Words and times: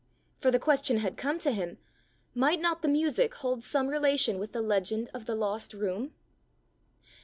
For 0.39 0.49
the 0.49 0.57
question 0.57 0.97
had 0.97 1.15
come 1.15 1.37
to 1.37 1.51
him 1.51 1.77
might 2.33 2.59
not 2.59 2.81
the 2.81 2.87
music 2.87 3.35
hold 3.35 3.63
some 3.63 3.87
relation 3.87 4.39
with 4.39 4.51
the 4.51 4.63
legend 4.63 5.11
of 5.13 5.27
the 5.27 5.35
lost 5.35 5.75
room? 5.75 6.15